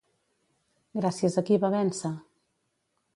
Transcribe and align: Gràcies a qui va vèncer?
Gràcies 0.99 1.37
a 1.41 1.45
qui 1.49 1.59
va 1.65 1.71
vèncer? 1.77 2.13